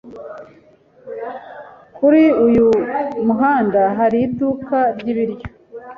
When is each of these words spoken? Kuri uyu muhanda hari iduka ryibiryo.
Kuri 1.97 2.23
uyu 2.45 2.67
muhanda 3.27 3.81
hari 3.97 4.17
iduka 4.27 4.77
ryibiryo. 4.97 5.47